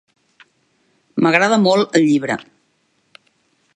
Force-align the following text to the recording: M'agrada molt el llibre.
M'agrada 1.25 1.59
molt 1.67 1.99
el 2.01 2.07
llibre. 2.09 2.39